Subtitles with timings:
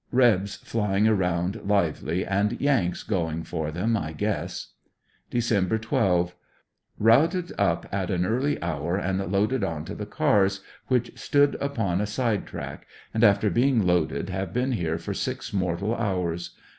[0.11, 4.73] Rebs flying around lively, and Yanks going for them I guess,
[5.31, 5.79] Dec.
[5.79, 6.33] 12.—
[6.97, 12.01] Routed up at an early hour and loaded on to the cars, which stood upon
[12.01, 16.55] a side track, and after being loaded have been here for six mortal hours.